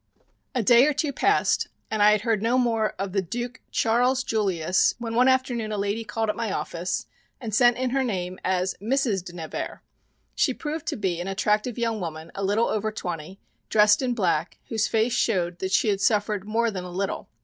[0.55, 4.23] A day or two passed and I had heard no more of the Duc Charles
[4.23, 7.05] Julius when one afternoon a lady called at my office
[7.39, 9.23] and sent in her name as Mrs.
[9.23, 9.77] de Nevers.
[10.33, 13.37] She proved to be an attractive young woman a little over twenty,
[13.69, 17.27] dressed in black, whose face showed that she had suffered more than a little.